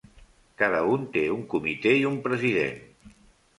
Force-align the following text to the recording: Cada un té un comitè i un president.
Cada 0.61 0.79
un 0.93 1.03
té 1.17 1.23
un 1.35 1.45
comitè 1.53 1.93
i 2.01 2.03
un 2.13 2.19
president. 2.27 3.15